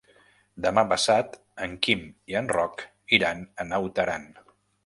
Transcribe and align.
Demà 0.65 0.83
passat 0.93 1.37
en 1.67 1.77
Quim 1.87 2.01
i 2.33 2.39
en 2.41 2.51
Roc 2.57 2.83
iran 3.19 3.47
a 3.65 3.71
Naut 3.73 4.07
Aran. 4.07 4.31